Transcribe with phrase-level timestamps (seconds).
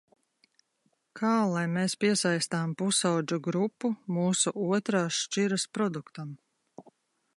[1.19, 6.35] Kā lai mēs piesaistām pusaudžu grupu mūsu otrās šķiras produktam?